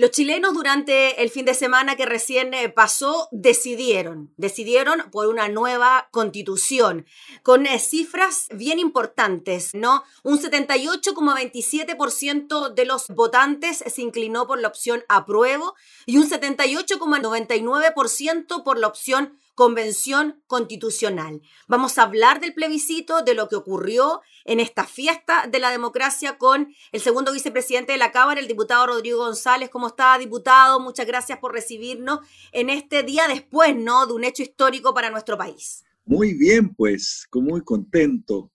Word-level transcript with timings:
Los 0.00 0.12
chilenos 0.12 0.54
durante 0.54 1.22
el 1.22 1.28
fin 1.28 1.44
de 1.44 1.52
semana 1.52 1.94
que 1.94 2.06
recién 2.06 2.54
eh, 2.54 2.70
pasó 2.70 3.28
decidieron, 3.32 4.32
decidieron 4.38 5.10
por 5.10 5.26
una 5.26 5.50
nueva 5.50 6.08
constitución 6.10 7.04
con 7.42 7.66
eh, 7.66 7.78
cifras 7.78 8.46
bien 8.50 8.78
importantes, 8.78 9.74
¿no? 9.74 10.04
Un 10.22 10.40
78,27% 10.40 12.72
de 12.72 12.86
los 12.86 13.08
votantes 13.08 13.84
se 13.86 14.00
inclinó 14.00 14.46
por 14.46 14.58
la 14.58 14.68
opción 14.68 15.04
apruebo 15.10 15.74
y 16.06 16.16
un 16.16 16.30
78,99% 16.30 18.64
por 18.64 18.78
la 18.78 18.86
opción 18.86 19.38
convención 19.60 20.40
constitucional. 20.46 21.42
Vamos 21.68 21.98
a 21.98 22.04
hablar 22.04 22.40
del 22.40 22.54
plebiscito, 22.54 23.20
de 23.20 23.34
lo 23.34 23.46
que 23.46 23.56
ocurrió 23.56 24.22
en 24.46 24.58
esta 24.58 24.84
fiesta 24.84 25.46
de 25.52 25.58
la 25.58 25.70
democracia 25.70 26.38
con 26.38 26.74
el 26.92 27.00
segundo 27.02 27.30
vicepresidente 27.30 27.92
de 27.92 27.98
la 27.98 28.10
Cámara, 28.10 28.40
el 28.40 28.48
diputado 28.48 28.86
Rodrigo 28.86 29.18
González. 29.18 29.68
¿Cómo 29.68 29.88
está, 29.88 30.16
diputado? 30.16 30.80
Muchas 30.80 31.06
gracias 31.06 31.40
por 31.40 31.52
recibirnos 31.52 32.20
en 32.52 32.70
este 32.70 33.02
día 33.02 33.28
después, 33.28 33.76
¿no? 33.76 34.06
De 34.06 34.14
un 34.14 34.24
hecho 34.24 34.42
histórico 34.42 34.94
para 34.94 35.10
nuestro 35.10 35.36
país. 35.36 35.84
Muy 36.06 36.32
bien, 36.32 36.74
pues, 36.74 37.28
muy 37.30 37.60
contento. 37.60 38.50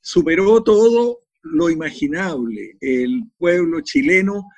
Superó 0.00 0.64
todo 0.64 1.20
lo 1.42 1.70
imaginable. 1.70 2.76
El 2.80 3.22
pueblo 3.38 3.82
chileno 3.82 4.48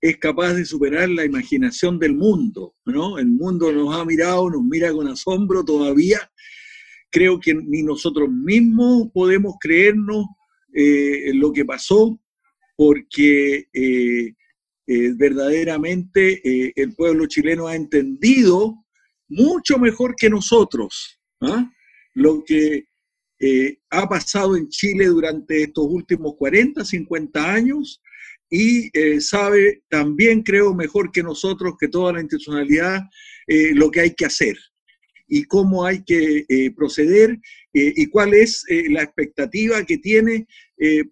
es 0.00 0.16
capaz 0.16 0.54
de 0.54 0.64
superar 0.64 1.08
la 1.08 1.24
imaginación 1.24 1.98
del 1.98 2.14
mundo, 2.14 2.74
¿no? 2.86 3.18
El 3.18 3.26
mundo 3.26 3.70
nos 3.70 3.94
ha 3.94 4.04
mirado, 4.04 4.48
nos 4.50 4.62
mira 4.62 4.92
con 4.92 5.08
asombro 5.08 5.62
todavía. 5.64 6.18
Creo 7.10 7.38
que 7.38 7.54
ni 7.54 7.82
nosotros 7.82 8.30
mismos 8.30 9.08
podemos 9.12 9.56
creernos 9.60 10.24
eh, 10.72 11.32
lo 11.34 11.52
que 11.52 11.64
pasó, 11.64 12.18
porque 12.76 13.68
eh, 13.72 14.32
eh, 14.86 15.12
verdaderamente 15.16 16.72
el 16.80 16.94
pueblo 16.94 17.26
chileno 17.26 17.66
ha 17.66 17.76
entendido 17.76 18.76
mucho 19.28 19.78
mejor 19.78 20.14
que 20.16 20.30
nosotros 20.30 21.20
¿ah? 21.42 21.70
lo 22.14 22.42
que 22.44 22.86
ha 23.90 24.08
pasado 24.08 24.56
en 24.56 24.68
Chile 24.68 25.06
durante 25.06 25.62
estos 25.62 25.86
últimos 25.88 26.34
40, 26.36 26.84
50 26.84 27.52
años 27.52 28.02
y 28.50 28.90
eh, 28.98 29.20
sabe 29.20 29.84
también, 29.88 30.42
creo, 30.42 30.74
mejor 30.74 31.12
que 31.12 31.22
nosotros, 31.22 31.76
que 31.78 31.86
toda 31.86 32.12
la 32.12 32.20
institucionalidad, 32.20 33.02
eh, 33.46 33.70
lo 33.74 33.90
que 33.90 34.00
hay 34.00 34.14
que 34.14 34.26
hacer 34.26 34.58
y 35.28 35.44
cómo 35.44 35.86
hay 35.86 36.02
que 36.02 36.44
eh, 36.48 36.72
proceder 36.72 37.38
y 37.72 38.06
cuál 38.06 38.34
es 38.34 38.64
la 38.88 39.04
expectativa 39.04 39.86
que 39.86 39.98
tiene 39.98 40.48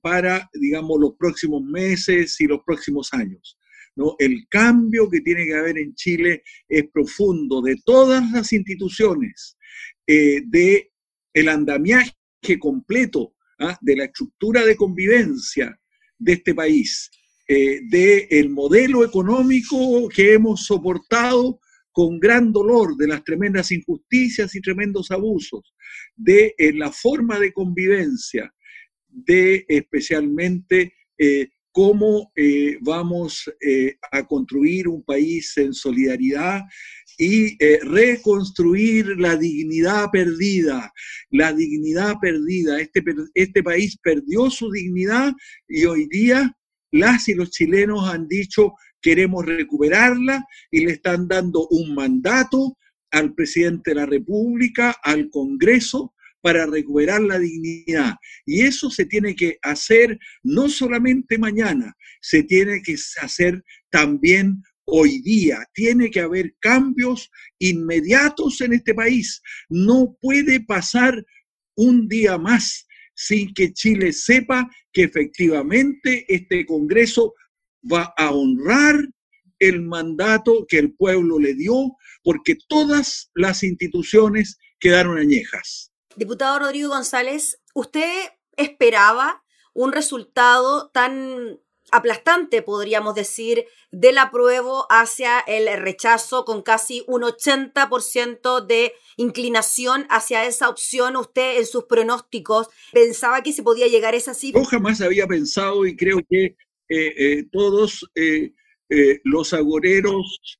para, 0.02 0.50
digamos, 0.54 0.98
los 0.98 1.12
próximos 1.16 1.62
meses 1.62 2.40
y 2.40 2.48
los 2.48 2.58
próximos 2.66 3.10
años. 3.12 3.56
¿no? 3.94 4.16
El 4.18 4.48
cambio 4.48 5.08
que 5.08 5.20
tiene 5.20 5.46
que 5.46 5.54
haber 5.54 5.78
en 5.78 5.94
Chile 5.94 6.42
es 6.68 6.88
profundo 6.92 7.62
de 7.62 7.76
todas 7.84 8.28
las 8.32 8.52
instituciones, 8.52 9.56
de 10.04 10.90
el 11.32 11.48
andamiaje 11.48 12.12
completo 12.58 13.36
¿ah? 13.60 13.78
de 13.80 13.94
la 13.98 14.06
estructura 14.06 14.64
de 14.64 14.74
convivencia 14.74 15.80
de 16.18 16.32
este 16.32 16.56
país 16.56 17.08
eh, 17.50 17.80
del 17.82 18.50
modelo 18.50 19.02
económico 19.02 20.06
que 20.14 20.34
hemos 20.34 20.66
soportado 20.66 21.58
con 21.90 22.20
gran 22.20 22.52
dolor, 22.52 22.94
de 22.98 23.08
las 23.08 23.24
tremendas 23.24 23.72
injusticias 23.72 24.54
y 24.54 24.60
tremendos 24.60 25.10
abusos, 25.10 25.74
de 26.14 26.54
eh, 26.58 26.74
la 26.74 26.92
forma 26.92 27.40
de 27.40 27.54
convivencia, 27.54 28.52
de 29.08 29.64
especialmente 29.66 30.92
eh, 31.16 31.48
cómo 31.72 32.32
vamos 32.80 33.48
a 34.10 34.26
construir 34.26 34.88
un 34.88 35.04
país 35.04 35.56
en 35.58 35.72
solidaridad 35.72 36.62
y 37.16 37.56
reconstruir 37.84 39.06
la 39.16 39.36
dignidad 39.36 40.10
perdida, 40.10 40.92
la 41.30 41.52
dignidad 41.52 42.16
perdida. 42.20 42.80
Este, 42.80 43.04
este 43.34 43.62
país 43.62 43.96
perdió 44.02 44.50
su 44.50 44.72
dignidad 44.72 45.32
y 45.68 45.84
hoy 45.84 46.08
día 46.08 46.57
las 46.90 47.28
y 47.28 47.34
los 47.34 47.50
chilenos 47.50 48.08
han 48.08 48.28
dicho 48.28 48.74
queremos 49.00 49.46
recuperarla 49.46 50.44
y 50.70 50.84
le 50.84 50.92
están 50.92 51.28
dando 51.28 51.66
un 51.68 51.94
mandato 51.94 52.76
al 53.10 53.34
presidente 53.34 53.90
de 53.90 53.96
la 53.96 54.06
República, 54.06 54.96
al 55.02 55.30
Congreso, 55.30 56.14
para 56.40 56.66
recuperar 56.66 57.20
la 57.22 57.38
dignidad. 57.38 58.14
Y 58.46 58.62
eso 58.62 58.90
se 58.90 59.06
tiene 59.06 59.34
que 59.34 59.58
hacer 59.62 60.18
no 60.42 60.68
solamente 60.68 61.38
mañana, 61.38 61.96
se 62.20 62.42
tiene 62.42 62.82
que 62.82 62.96
hacer 63.20 63.62
también 63.90 64.62
hoy 64.84 65.20
día. 65.20 65.58
Tiene 65.74 66.10
que 66.10 66.20
haber 66.20 66.54
cambios 66.60 67.30
inmediatos 67.58 68.60
en 68.60 68.72
este 68.72 68.94
país. 68.94 69.42
No 69.68 70.16
puede 70.20 70.60
pasar 70.60 71.24
un 71.76 72.08
día 72.08 72.38
más 72.38 72.86
sin 73.18 73.52
que 73.52 73.72
Chile 73.72 74.12
sepa 74.12 74.70
que 74.92 75.02
efectivamente 75.02 76.24
este 76.28 76.64
Congreso 76.64 77.34
va 77.82 78.14
a 78.16 78.30
honrar 78.30 78.94
el 79.58 79.82
mandato 79.82 80.64
que 80.68 80.78
el 80.78 80.94
pueblo 80.94 81.40
le 81.40 81.54
dio, 81.54 81.96
porque 82.22 82.56
todas 82.68 83.32
las 83.34 83.64
instituciones 83.64 84.56
quedaron 84.78 85.18
añejas. 85.18 85.92
Diputado 86.14 86.60
Rodrigo 86.60 86.90
González, 86.90 87.60
¿usted 87.74 88.28
esperaba 88.56 89.42
un 89.74 89.90
resultado 89.90 90.90
tan 90.90 91.58
aplastante, 91.90 92.62
podríamos 92.62 93.14
decir, 93.14 93.66
del 93.90 94.18
apruebo 94.18 94.86
hacia 94.90 95.40
el 95.40 95.66
rechazo, 95.80 96.44
con 96.44 96.62
casi 96.62 97.04
un 97.06 97.22
80% 97.22 98.66
de 98.66 98.92
inclinación 99.16 100.06
hacia 100.10 100.44
esa 100.44 100.68
opción. 100.68 101.16
Usted 101.16 101.58
en 101.58 101.66
sus 101.66 101.84
pronósticos 101.84 102.68
pensaba 102.92 103.42
que 103.42 103.52
se 103.52 103.62
podía 103.62 103.86
llegar 103.86 104.14
a 104.14 104.18
esa 104.18 104.34
cifra. 104.34 104.60
Yo 104.60 104.66
jamás 104.66 105.00
había 105.00 105.26
pensado 105.26 105.86
y 105.86 105.96
creo 105.96 106.18
que 106.28 106.56
eh, 106.88 107.14
eh, 107.16 107.44
todos 107.52 108.08
eh, 108.14 108.52
los 109.24 109.52
agoreros 109.52 110.58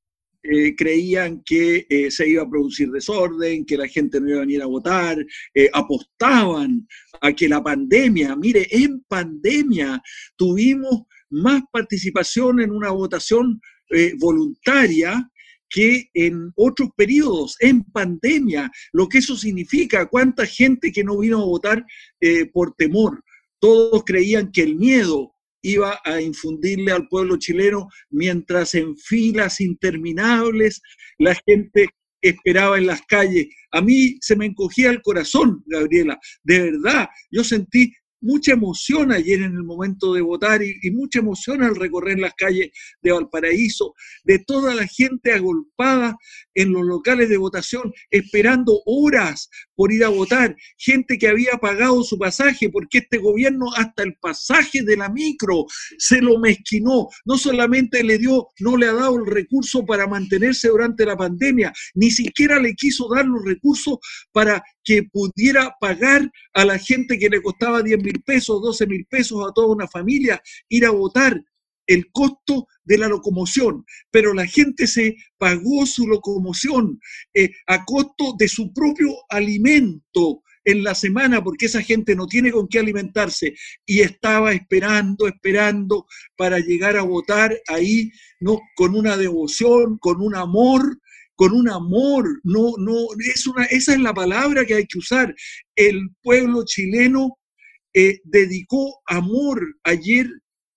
creían 0.79 1.43
que 1.43 1.87
se 2.11 2.29
iba 2.29 2.43
a 2.43 2.49
producir 2.49 2.91
desorden, 2.91 3.67
que 3.67 3.77
la 3.77 3.89
gente 3.89 4.19
no 4.19 4.31
iba 4.31 4.39
a 4.39 4.41
venir 4.41 4.63
a 4.63 4.67
votar, 4.67 5.19
apostaban 5.75 6.87
a 7.21 7.33
que 7.33 7.49
la 7.49 7.63
pandemia, 7.63 8.35
mire, 8.35 8.67
en 8.71 9.01
pandemia 9.01 10.01
tuvimos 10.37 11.03
más 11.31 11.63
participación 11.73 12.61
en 12.61 12.71
una 12.71 12.91
votación 12.91 13.61
eh, 13.91 14.15
voluntaria 14.19 15.31
que 15.71 16.09
en 16.15 16.53
otros 16.57 16.91
periodos, 16.97 17.57
en 17.61 17.85
pandemia, 17.85 18.71
lo 18.93 19.09
que 19.09 19.19
eso 19.19 19.37
significa, 19.37 20.07
cuánta 20.07 20.47
gente 20.47 20.93
que 20.93 21.05
no 21.05 21.19
vino 21.19 21.43
a 21.43 21.45
votar 21.45 21.85
eh, 22.21 22.47
por 22.47 22.75
temor. 22.75 23.23
Todos 23.61 24.03
creían 24.05 24.51
que 24.51 24.63
el 24.63 24.77
miedo 24.77 25.35
iba 25.63 26.01
a 26.05 26.21
infundirle 26.21 26.93
al 26.93 27.09
pueblo 27.09 27.37
chileno, 27.37 27.89
mientras 28.11 28.75
en 28.75 28.97
filas 28.97 29.61
interminables 29.61 30.81
la 31.19 31.37
gente 31.47 31.89
esperaba 32.23 32.79
en 32.79 32.87
las 32.87 33.03
calles. 33.03 33.49
A 33.73 33.81
mí 33.81 34.17
se 34.21 34.37
me 34.37 34.47
encogía 34.47 34.91
el 34.91 35.03
corazón, 35.03 35.63
Gabriela, 35.67 36.19
de 36.43 36.71
verdad. 36.71 37.09
Yo 37.31 37.45
sentí 37.45 37.93
mucha 38.21 38.53
emoción 38.53 39.13
ayer 39.13 39.43
en 39.43 39.53
el 39.55 39.65
momento 39.65 40.15
de 40.15 40.21
votar 40.21 40.63
y, 40.63 40.91
mucha 40.91 41.21
emoción 41.21 41.63
al 41.63 41.77
recorrer 41.77 42.19
las 42.19 42.35
calles 42.35 42.71
de 43.03 43.13
Valparaíso, 43.13 43.95
de 44.25 44.39
toda 44.41 44.75
la 44.75 44.87
gente 44.87 45.33
agolpada 45.33 46.17
en 46.55 46.73
los 46.73 46.85
locales 46.85 47.29
de 47.29 47.37
votación, 47.37 47.93
esperando 48.11 48.81
horas 48.87 49.49
por 49.79 49.93
ir 49.93 50.03
a 50.03 50.09
votar, 50.09 50.57
gente 50.77 51.19
que 51.19 51.29
había 51.29 51.53
pagado 51.53 52.03
su 52.03 52.19
pasaje, 52.19 52.69
porque 52.69 52.99
este 52.99 53.19
gobierno 53.19 53.67
hasta 53.77 54.03
el 54.03 54.17
pasaje 54.17 54.83
de 54.83 54.97
la 54.97 55.09
micro 55.09 55.67
se 55.99 56.21
lo 56.21 56.37
mezquinó, 56.41 57.07
no 57.25 57.39
solamente 57.39 58.03
le 58.03 58.19
dio, 58.19 58.49
no 58.59 58.77
le 58.77 58.89
ha 58.89 58.93
dado 58.93 59.17
el 59.19 59.27
recurso 59.27 59.87
para 59.87 60.09
mantenerse 60.09 60.67
durante 60.67 61.07
la 61.07 61.17
pandemia, 61.17 61.73
ni 61.95 62.11
siquiera 62.11 62.59
le 62.59 62.75
quiso 62.75 63.09
dar 63.09 63.25
los 63.25 63.45
recursos 63.45 63.99
para 64.33 64.61
que 64.83 65.05
pudiera 65.05 65.73
pagar 65.79 66.29
a 66.55 66.65
la 66.65 66.77
gente 66.77 67.17
que 67.17 67.29
le 67.29 67.41
costaba 67.41 67.81
10 67.81 68.03
mil 68.03 68.21
pesos, 68.27 68.61
12 68.61 68.85
mil 68.85 69.07
pesos 69.09 69.49
a 69.49 69.53
toda 69.53 69.69
una 69.69 69.87
familia 69.87 70.43
ir 70.69 70.87
a 70.87 70.91
votar 70.91 71.41
el 71.89 72.11
costo 72.13 72.69
de 72.85 72.99
la 72.99 73.09
locomoción, 73.09 73.85
pero 74.13 74.33
la 74.33 74.47
gente 74.47 74.87
se 74.87 75.17
pagó 75.39 75.85
su 75.87 76.07
locomoción 76.07 77.01
eh, 77.35 77.51
a 77.67 77.85
costo 77.85 78.35
de 78.39 78.47
su 78.47 78.73
propio 78.73 79.09
alimento 79.29 80.43
en 80.65 80.85
la 80.85 80.95
semana, 80.95 81.43
porque 81.43 81.67
esa 81.67 81.83
gente 81.83 82.15
no 82.15 82.27
tiene 82.27 82.53
con 82.53 82.69
qué 82.69 82.79
alimentarse 82.79 83.55
y 83.87 84.01
estaba 84.01 84.53
esperando, 84.53 85.27
esperando 85.27 86.07
para 86.37 86.59
llegar 86.59 86.97
a 86.97 87.03
votar 87.03 87.59
ahí, 87.69 88.13
¿no? 88.39 88.61
Con 88.77 88.95
una 88.95 89.17
devoción, 89.17 89.99
con 89.99 90.21
un 90.21 90.37
amor 90.37 90.99
con 91.39 91.53
un 91.53 91.71
amor, 91.71 92.41
no, 92.43 92.73
no, 92.79 93.07
es 93.33 93.47
una, 93.47 93.65
esa 93.67 93.93
es 93.93 94.01
la 94.01 94.13
palabra 94.13 94.67
que 94.67 94.75
hay 94.75 94.87
que 94.87 94.99
usar. 94.99 95.33
El 95.77 96.11
pueblo 96.21 96.65
chileno 96.67 97.39
eh, 97.95 98.19
dedicó 98.25 99.01
amor 99.07 99.63
ayer 99.85 100.27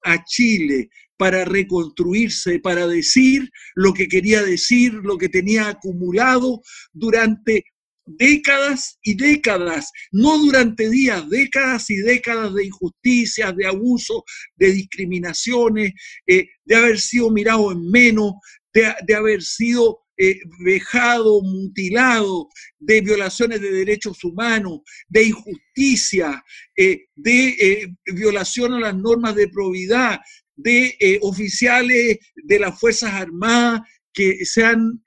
a 0.03 0.23
Chile, 0.25 0.89
para 1.17 1.45
reconstruirse, 1.45 2.59
para 2.59 2.87
decir 2.87 3.47
lo 3.75 3.93
que 3.93 4.07
quería 4.07 4.41
decir, 4.41 4.93
lo 4.93 5.17
que 5.17 5.29
tenía 5.29 5.69
acumulado 5.69 6.61
durante 6.93 7.63
décadas 8.05 8.97
y 9.03 9.15
décadas, 9.15 9.91
no 10.11 10.37
durante 10.39 10.89
días, 10.89 11.29
décadas 11.29 11.89
y 11.89 11.97
décadas 11.97 12.53
de 12.53 12.65
injusticias, 12.65 13.55
de 13.55 13.67
abusos, 13.67 14.23
de 14.55 14.71
discriminaciones, 14.71 15.93
eh, 16.27 16.47
de 16.65 16.75
haber 16.75 16.99
sido 16.99 17.29
mirado 17.29 17.71
en 17.71 17.89
menos, 17.89 18.33
de, 18.73 19.15
haber 19.15 19.41
sido 19.41 20.00
eh, 20.17 20.39
vejado, 20.59 21.41
mutilado, 21.41 22.49
de 22.79 23.01
violaciones 23.01 23.61
de 23.61 23.71
derechos 23.71 24.23
humanos, 24.23 24.81
de 25.07 25.23
injusticia, 25.25 26.43
eh, 26.77 27.05
de 27.15 27.93
violación 28.13 28.73
a 28.73 28.79
las 28.79 28.95
normas 28.95 29.35
de 29.35 29.47
probidad, 29.47 30.19
de 30.55 31.19
oficiales 31.21 32.19
de 32.35 32.59
las 32.59 32.79
Fuerzas 32.79 33.13
Armadas 33.13 33.81
que 34.13 34.45
se 34.45 34.63
han 34.63 35.01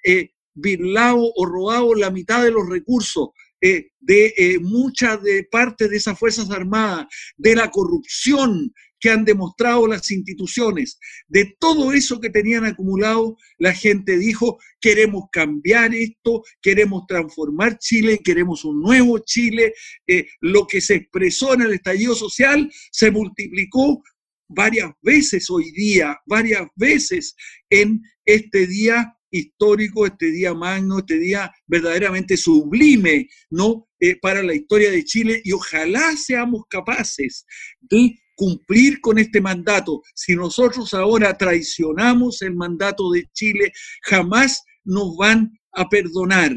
birlado 0.55 1.33
o 1.37 1.47
robado 1.47 1.95
la 1.95 2.11
mitad 2.11 2.43
de 2.43 2.51
los 2.51 2.69
recursos 2.69 3.29
eh, 3.67 3.93
de 3.99 4.35
eh, 4.37 4.59
muchas 4.61 5.23
de 5.23 5.49
partes 5.51 5.89
de 5.89 5.97
esas 5.97 6.19
Fuerzas 6.19 6.51
Armadas, 6.51 7.07
de 7.39 7.57
la 7.57 7.71
corrupción 7.71 8.75
que 9.05 9.11
han 9.11 9.27
demostrado 9.27 9.87
las 9.87 10.11
instituciones, 10.11 10.99
de 11.29 11.55
todo 11.61 11.93
eso 11.93 12.19
que 12.21 12.31
tenían 12.31 12.65
acumulado, 12.65 13.37
la 13.59 13.75
gente 13.75 14.17
dijo, 14.17 14.59
queremos 14.81 15.25
cambiar 15.31 15.95
esto, 15.95 16.43
queremos 16.63 17.07
transformar 17.07 17.79
Chile, 17.79 18.19
queremos 18.25 18.65
un 18.65 18.81
nuevo 18.81 19.19
Chile. 19.19 19.75
Eh, 20.07 20.27
lo 20.41 20.67
que 20.67 20.81
se 20.81 20.95
expresó 20.95 21.53
en 21.53 21.61
el 21.61 21.75
estallido 21.75 22.15
social 22.15 22.73
se 22.91 23.11
multiplicó 23.11 24.03
varias 24.49 24.93
veces 25.03 25.51
hoy 25.51 25.71
día, 25.73 26.19
varias 26.25 26.67
veces 26.75 27.37
en 27.69 28.01
este 28.25 28.67
día 28.67 29.15
histórico, 29.31 30.07
este 30.07 30.31
día 30.31 30.55
magno, 30.55 31.01
este 31.01 31.19
día 31.19 31.53
verdaderamente 31.67 32.39
sublime, 32.39 33.29
¿no? 33.51 33.87
Eh, 34.01 34.17
para 34.19 34.43
la 34.43 34.55
historia 34.55 34.91
de 34.91 35.05
Chile 35.05 35.43
y 35.45 35.53
ojalá 35.53 36.17
seamos 36.17 36.63
capaces 36.71 37.45
de 37.81 38.24
cumplir 38.35 39.01
con 39.01 39.19
este 39.19 39.41
mandato. 39.41 40.03
Si 40.15 40.35
nosotros 40.35 40.95
ahora 40.95 41.37
traicionamos 41.37 42.43
el 42.43 42.55
mandato 42.55 43.11
de 43.11 43.29
Chile, 43.33 43.73
jamás 44.03 44.63
nos 44.85 45.17
van 45.17 45.59
a 45.73 45.89
perdonar. 45.89 46.55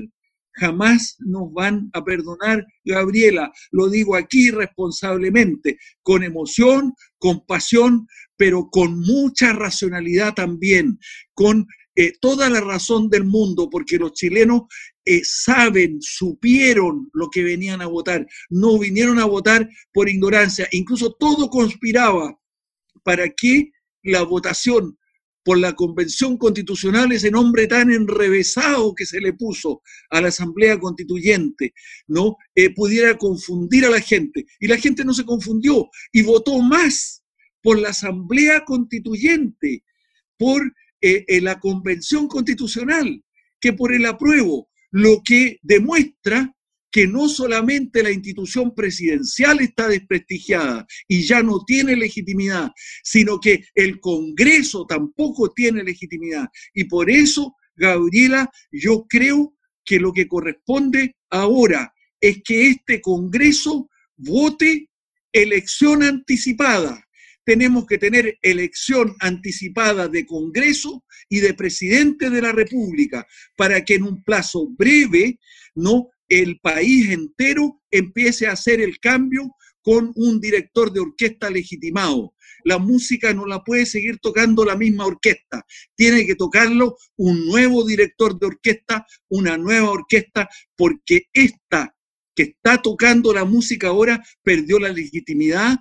Jamás 0.59 1.17
nos 1.19 1.53
van 1.53 1.89
a 1.93 2.03
perdonar, 2.03 2.65
Gabriela. 2.83 3.51
Lo 3.71 3.89
digo 3.89 4.15
aquí 4.15 4.49
responsablemente, 4.49 5.77
con 6.01 6.23
emoción, 6.23 6.95
con 7.19 7.45
pasión, 7.45 8.07
pero 8.37 8.69
con 8.71 8.99
mucha 8.99 9.53
racionalidad 9.53 10.33
también, 10.33 10.99
con 11.35 11.67
eh, 11.99 12.13
toda 12.21 12.47
la 12.47 12.61
razón 12.61 13.09
del 13.09 13.23
mundo, 13.23 13.71
porque 13.71 13.97
los 13.97 14.13
chilenos 14.13 14.65
eh, 15.03 15.21
saben, 15.23 15.97
supieron 15.99 17.09
lo 17.11 17.27
que 17.31 17.41
venían 17.41 17.81
a 17.81 17.87
votar, 17.87 18.27
no 18.51 18.77
vinieron 18.77 19.17
a 19.17 19.25
votar 19.25 19.67
por 19.91 20.07
ignorancia, 20.07 20.67
incluso 20.71 21.15
todo 21.19 21.49
conspiraba 21.49 22.39
para 23.03 23.27
que 23.29 23.71
la 24.03 24.21
votación 24.21 24.95
por 25.43 25.57
la 25.57 25.73
convención 25.73 26.37
constitucional, 26.37 27.11
ese 27.11 27.31
nombre 27.31 27.65
tan 27.65 27.89
enrevesado 27.89 28.93
que 28.93 29.07
se 29.07 29.19
le 29.19 29.33
puso 29.33 29.81
a 30.11 30.21
la 30.21 30.27
Asamblea 30.27 30.77
Constituyente, 30.77 31.73
¿no? 32.05 32.35
Eh, 32.53 32.75
pudiera 32.75 33.17
confundir 33.17 33.85
a 33.85 33.89
la 33.89 34.01
gente. 34.01 34.45
Y 34.59 34.67
la 34.67 34.77
gente 34.77 35.03
no 35.03 35.13
se 35.13 35.25
confundió 35.25 35.89
y 36.11 36.21
votó 36.21 36.61
más 36.61 37.23
por 37.63 37.79
la 37.79 37.89
Asamblea 37.89 38.65
Constituyente, 38.65 39.83
por 40.37 40.61
eh, 41.01 41.25
en 41.27 41.43
la 41.43 41.59
Convención 41.59 42.27
Constitucional 42.27 43.23
que 43.59 43.73
por 43.73 43.93
el 43.93 44.05
apruebo, 44.05 44.69
lo 44.91 45.21
que 45.23 45.59
demuestra 45.61 46.53
que 46.91 47.07
no 47.07 47.27
solamente 47.27 48.01
la 48.01 48.11
institución 48.11 48.73
presidencial 48.73 49.59
está 49.59 49.87
desprestigiada 49.87 50.85
y 51.07 51.23
ya 51.23 51.43
no 51.43 51.63
tiene 51.65 51.95
legitimidad, 51.95 52.71
sino 53.03 53.39
que 53.39 53.65
el 53.75 53.99
Congreso 53.99 54.85
tampoco 54.87 55.51
tiene 55.51 55.83
legitimidad. 55.83 56.47
Y 56.73 56.85
por 56.85 57.09
eso, 57.11 57.55
Gabriela, 57.75 58.49
yo 58.71 59.05
creo 59.07 59.53
que 59.85 59.99
lo 59.99 60.13
que 60.13 60.27
corresponde 60.27 61.15
ahora 61.29 61.93
es 62.21 62.41
que 62.43 62.69
este 62.69 63.01
Congreso 63.01 63.89
vote 64.15 64.89
elección 65.31 66.03
anticipada 66.03 67.06
tenemos 67.47 67.85
que 67.85 67.97
tener 67.97 68.37
elección 68.41 69.15
anticipada 69.21 70.09
de 70.09 70.25
Congreso 70.25 71.05
y 71.29 71.39
de 71.39 71.53
presidente 71.53 72.29
de 72.29 72.41
la 72.41 72.51
República 72.51 73.25
para 73.55 73.85
que 73.85 73.95
en 73.95 74.03
un 74.03 74.21
plazo 74.21 74.67
breve, 74.77 75.39
¿no? 75.73 76.09
el 76.27 76.59
país 76.59 77.09
entero 77.09 77.81
empiece 77.89 78.47
a 78.47 78.51
hacer 78.51 78.81
el 78.81 78.99
cambio 78.99 79.55
con 79.81 80.11
un 80.15 80.41
director 80.41 80.91
de 80.91 80.99
orquesta 80.99 81.49
legitimado. 81.49 82.33
La 82.65 82.79
música 82.79 83.33
no 83.33 83.45
la 83.45 83.63
puede 83.63 83.85
seguir 83.85 84.19
tocando 84.19 84.65
la 84.65 84.75
misma 84.75 85.05
orquesta, 85.05 85.65
tiene 85.95 86.25
que 86.25 86.35
tocarlo 86.35 86.97
un 87.15 87.45
nuevo 87.45 87.85
director 87.85 88.37
de 88.37 88.47
orquesta, 88.47 89.07
una 89.29 89.57
nueva 89.57 89.91
orquesta, 89.91 90.49
porque 90.75 91.27
esta 91.31 91.95
que 92.35 92.43
está 92.43 92.81
tocando 92.81 93.33
la 93.33 93.45
música 93.45 93.87
ahora 93.87 94.21
perdió 94.43 94.79
la 94.79 94.89
legitimidad, 94.89 95.77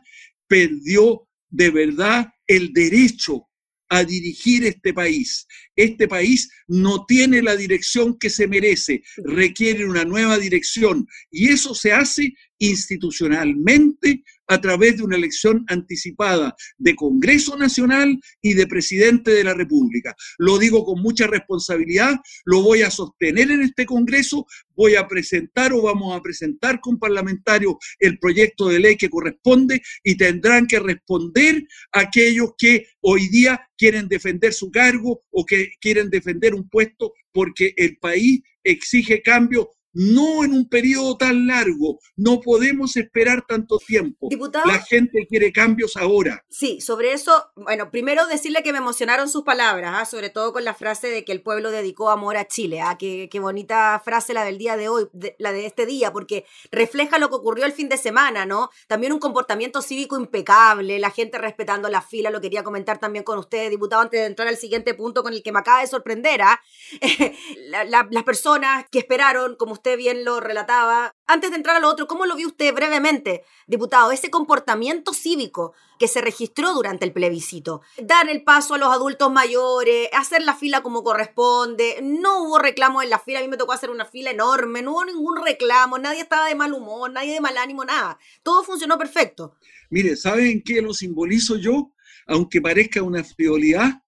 perdió 0.46 1.25
de 1.50 1.70
verdad 1.70 2.26
el 2.46 2.72
derecho 2.72 3.48
a 3.88 4.04
dirigir 4.04 4.64
este 4.64 4.92
país. 4.92 5.46
Este 5.76 6.08
país 6.08 6.50
no 6.66 7.04
tiene 7.06 7.42
la 7.42 7.56
dirección 7.56 8.18
que 8.18 8.30
se 8.30 8.48
merece, 8.48 9.02
requiere 9.18 9.86
una 9.86 10.04
nueva 10.04 10.38
dirección 10.38 11.06
y 11.30 11.48
eso 11.48 11.74
se 11.74 11.92
hace 11.92 12.34
institucionalmente 12.58 14.24
a 14.46 14.60
través 14.60 14.96
de 14.96 15.04
una 15.04 15.16
elección 15.16 15.64
anticipada 15.68 16.54
de 16.78 16.94
Congreso 16.94 17.56
Nacional 17.56 18.18
y 18.40 18.54
de 18.54 18.66
Presidente 18.66 19.32
de 19.32 19.44
la 19.44 19.54
República. 19.54 20.14
Lo 20.38 20.58
digo 20.58 20.84
con 20.84 21.00
mucha 21.00 21.26
responsabilidad, 21.26 22.16
lo 22.44 22.62
voy 22.62 22.82
a 22.82 22.90
sostener 22.90 23.50
en 23.50 23.62
este 23.62 23.86
Congreso, 23.86 24.46
voy 24.74 24.94
a 24.94 25.08
presentar 25.08 25.72
o 25.72 25.82
vamos 25.82 26.16
a 26.16 26.22
presentar 26.22 26.80
con 26.80 26.98
parlamentarios 26.98 27.74
el 27.98 28.18
proyecto 28.18 28.68
de 28.68 28.80
ley 28.80 28.96
que 28.96 29.10
corresponde 29.10 29.82
y 30.02 30.16
tendrán 30.16 30.66
que 30.66 30.78
responder 30.78 31.66
aquellos 31.92 32.50
que 32.58 32.86
hoy 33.00 33.28
día 33.28 33.60
quieren 33.76 34.08
defender 34.08 34.52
su 34.52 34.70
cargo 34.70 35.24
o 35.30 35.44
que 35.44 35.72
quieren 35.80 36.10
defender 36.10 36.54
un 36.54 36.68
puesto 36.68 37.12
porque 37.32 37.74
el 37.76 37.98
país 37.98 38.42
exige 38.64 39.22
cambio 39.22 39.70
no 39.96 40.44
en 40.44 40.52
un 40.52 40.68
periodo 40.68 41.16
tan 41.16 41.46
largo. 41.46 41.98
No 42.16 42.40
podemos 42.40 42.96
esperar 42.96 43.46
tanto 43.46 43.78
tiempo. 43.78 44.28
La 44.66 44.80
gente 44.80 45.26
quiere 45.26 45.52
cambios 45.52 45.96
ahora. 45.96 46.44
Sí, 46.50 46.82
sobre 46.82 47.14
eso, 47.14 47.50
bueno, 47.56 47.90
primero 47.90 48.26
decirle 48.26 48.62
que 48.62 48.72
me 48.72 48.78
emocionaron 48.78 49.28
sus 49.30 49.42
palabras, 49.42 49.94
¿ah? 49.96 50.04
sobre 50.04 50.28
todo 50.28 50.52
con 50.52 50.64
la 50.64 50.74
frase 50.74 51.08
de 51.08 51.24
que 51.24 51.32
el 51.32 51.42
pueblo 51.42 51.70
dedicó 51.70 52.10
amor 52.10 52.36
a 52.36 52.46
Chile. 52.46 52.82
¿ah? 52.82 52.98
Qué, 52.98 53.30
bonita 53.40 54.00
frase 54.04 54.34
la 54.34 54.44
del 54.44 54.58
día 54.58 54.76
de 54.76 54.90
hoy, 54.90 55.08
la 55.38 55.52
de 55.52 55.64
este 55.64 55.86
día, 55.86 56.12
porque 56.12 56.44
refleja 56.70 57.18
lo 57.18 57.30
que 57.30 57.36
ocurrió 57.36 57.64
el 57.64 57.72
fin 57.72 57.88
de 57.88 57.96
semana, 57.96 58.44
¿no? 58.44 58.70
También 58.88 59.12
un 59.12 59.18
comportamiento 59.18 59.80
cívico 59.80 60.18
impecable, 60.18 60.98
la 60.98 61.10
gente 61.10 61.38
respetando 61.38 61.88
la 61.88 62.02
fila, 62.02 62.30
lo 62.30 62.40
quería 62.40 62.62
comentar 62.62 62.98
también 62.98 63.24
con 63.24 63.38
usted, 63.38 63.70
diputado, 63.70 64.02
antes 64.02 64.20
de 64.20 64.26
entrar 64.26 64.48
al 64.48 64.56
siguiente 64.58 64.92
punto 64.94 65.22
con 65.22 65.32
el 65.32 65.42
que 65.42 65.52
me 65.52 65.60
acaba 65.60 65.80
de 65.80 65.86
sorprender. 65.86 66.42
¿ah? 66.42 66.60
las 67.86 68.24
personas 68.24 68.84
que 68.90 68.98
esperaron, 68.98 69.56
como 69.56 69.72
usted 69.72 69.85
bien 69.94 70.24
lo 70.24 70.40
relataba. 70.40 71.12
Antes 71.28 71.50
de 71.50 71.56
entrar 71.56 71.76
a 71.76 71.80
lo 71.80 71.88
otro, 71.88 72.08
¿cómo 72.08 72.26
lo 72.26 72.34
vio 72.34 72.48
usted 72.48 72.74
brevemente, 72.74 73.44
diputado, 73.68 74.10
ese 74.10 74.30
comportamiento 74.30 75.12
cívico 75.12 75.74
que 76.00 76.08
se 76.08 76.20
registró 76.20 76.72
durante 76.72 77.04
el 77.04 77.12
plebiscito? 77.12 77.82
Dar 78.02 78.28
el 78.28 78.42
paso 78.42 78.74
a 78.74 78.78
los 78.78 78.88
adultos 78.88 79.30
mayores, 79.30 80.08
hacer 80.12 80.42
la 80.42 80.56
fila 80.56 80.82
como 80.82 81.04
corresponde, 81.04 82.00
no 82.02 82.42
hubo 82.42 82.58
reclamo 82.58 83.02
en 83.02 83.10
la 83.10 83.20
fila, 83.20 83.38
a 83.38 83.42
mí 83.42 83.48
me 83.48 83.56
tocó 83.56 83.72
hacer 83.72 83.90
una 83.90 84.06
fila 84.06 84.32
enorme, 84.32 84.82
no 84.82 84.92
hubo 84.92 85.04
ningún 85.04 85.36
reclamo, 85.44 85.98
nadie 85.98 86.22
estaba 86.22 86.48
de 86.48 86.56
mal 86.56 86.72
humor, 86.72 87.12
nadie 87.12 87.34
de 87.34 87.40
mal 87.40 87.56
ánimo, 87.56 87.84
nada. 87.84 88.18
Todo 88.42 88.64
funcionó 88.64 88.98
perfecto. 88.98 89.54
Mire, 89.90 90.16
¿saben 90.16 90.62
qué 90.64 90.82
lo 90.82 90.92
simbolizo 90.92 91.56
yo? 91.56 91.92
Aunque 92.26 92.60
parezca 92.60 93.02
una 93.02 93.22
frivolidad, 93.22 94.02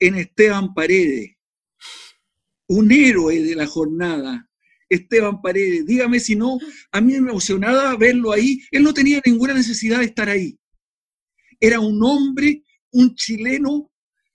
en 0.00 0.14
Esteban 0.14 0.72
Paredes, 0.72 1.36
un 2.66 2.90
héroe 2.90 3.40
de 3.40 3.54
la 3.54 3.66
jornada, 3.66 4.48
Esteban 4.90 5.40
Paredes. 5.40 5.86
Dígame 5.86 6.20
si 6.20 6.36
no, 6.36 6.58
a 6.92 7.00
mí 7.00 7.12
me 7.12 7.30
emocionaba 7.30 7.96
verlo 7.96 8.32
ahí. 8.32 8.60
Él 8.70 8.82
no 8.82 8.92
tenía 8.92 9.22
ninguna 9.24 9.54
necesidad 9.54 10.00
de 10.00 10.06
estar 10.06 10.28
ahí. 10.28 10.58
Era 11.58 11.80
un 11.80 12.02
hombre, 12.02 12.64
un 12.90 13.14
chileno, 13.14 13.90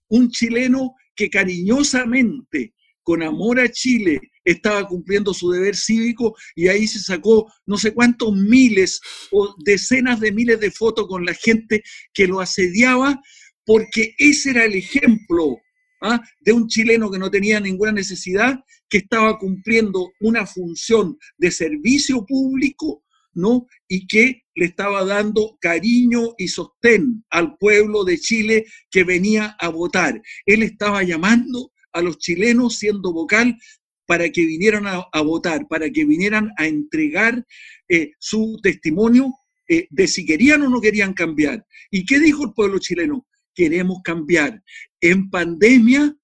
un 0.08 0.30
chileno 0.30 0.96
que 1.16 1.30
cariñosamente, 1.30 2.74
con 3.04 3.22
amor 3.22 3.60
a 3.60 3.70
Chile, 3.70 4.20
estaba 4.44 4.88
cumpliendo 4.88 5.34
su 5.34 5.52
deber 5.52 5.76
cívico 5.76 6.36
y 6.56 6.68
ahí 6.68 6.88
se 6.88 7.00
sacó 7.00 7.52
no 7.66 7.78
sé 7.78 7.94
cuántos 7.94 8.34
miles 8.34 9.02
o 9.32 9.56
decenas 9.64 10.20
de 10.20 10.32
miles 10.32 10.60
de 10.60 10.72
fotos 10.72 11.08
con 11.08 11.26
la 11.26 11.34
gente 11.34 11.84
que 12.14 12.28
lo 12.28 12.40
asediaba 12.40 13.22
porque 13.66 14.14
ese 14.20 14.52
era 14.52 14.66
el 14.66 14.76
ejemplo 14.76 15.58
¿ah? 16.06 16.22
de 16.40 16.54
un 16.54 16.68
chileno 16.68 17.10
que 17.10 17.20
no 17.20 17.32
tenía 17.32 17.60
ninguna 17.60 17.92
necesidad, 17.92 18.60
que 18.90 19.00
estaba 19.00 19.38
cumpliendo 19.38 20.12
una 20.20 20.46
función 20.46 21.18
de 21.38 21.52
servicio 21.52 22.26
público, 22.26 23.04
¿no? 23.34 23.66
Y 23.88 24.08
que 24.08 24.44
le 24.56 24.66
estaba 24.66 25.04
dando 25.04 25.58
cariño 25.60 26.34
y 26.38 26.48
sostén 26.48 27.26
al 27.30 27.58
pueblo 27.58 28.04
de 28.04 28.18
Chile 28.18 28.66
que 28.90 29.04
venía 29.04 29.56
a 29.60 29.70
votar. 29.70 30.22
Él 30.46 30.64
estaba 30.64 31.04
llamando 31.04 31.72
a 31.92 32.02
los 32.02 32.18
chilenos 32.18 32.78
siendo 32.78 33.12
vocal 33.12 33.58
para 34.06 34.30
que 34.30 34.46
vinieran 34.46 34.86
a, 34.88 35.22
votar, 35.22 35.68
para 35.68 35.90
que 35.90 36.06
vinieran 36.06 36.52
a 36.58 36.68
entregar 36.68 37.44
eh, 37.90 38.12
su 38.20 38.60
testimonio 38.62 39.34
eh, 39.68 39.88
de 39.90 40.08
si 40.08 40.26
querían 40.26 40.62
o 40.62 40.70
no 40.70 40.80
querían 40.80 41.14
cambiar. 41.14 41.66
¿Y 41.90 42.06
qué 42.06 42.20
dijo 42.20 42.46
el 42.46 42.54
pueblo 42.54 42.78
chileno? 42.80 43.26
Queremos 43.56 44.00
cambiar. 44.04 44.62
En 45.02 45.30
pandemia 45.30 46.16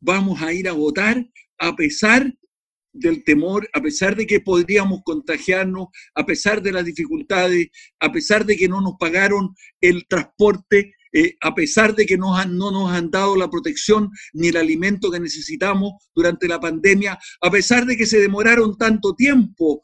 vamos 0.00 0.42
a 0.42 0.52
ir 0.52 0.68
a 0.68 0.72
votar 0.72 1.26
a 1.58 1.76
pesar 1.76 2.34
del 2.92 3.24
temor, 3.24 3.68
a 3.72 3.80
pesar 3.80 4.14
de 4.16 4.26
que 4.26 4.40
podríamos 4.40 5.00
contagiarnos, 5.04 5.88
a 6.14 6.24
pesar 6.24 6.62
de 6.62 6.72
las 6.72 6.84
dificultades, 6.84 7.68
a 7.98 8.12
pesar 8.12 8.46
de 8.46 8.56
que 8.56 8.68
no 8.68 8.80
nos 8.80 8.94
pagaron 8.98 9.54
el 9.80 10.06
transporte, 10.06 10.94
eh, 11.12 11.36
a 11.40 11.54
pesar 11.54 11.94
de 11.94 12.06
que 12.06 12.16
no 12.16 12.44
nos 12.44 12.90
han 12.90 13.10
dado 13.10 13.36
la 13.36 13.50
protección 13.50 14.10
ni 14.32 14.48
el 14.48 14.56
alimento 14.56 15.10
que 15.10 15.20
necesitamos 15.20 15.92
durante 16.14 16.48
la 16.48 16.60
pandemia, 16.60 17.18
a 17.40 17.50
pesar 17.50 17.84
de 17.86 17.96
que 17.96 18.06
se 18.06 18.20
demoraron 18.20 18.76
tanto 18.76 19.14
tiempo 19.14 19.82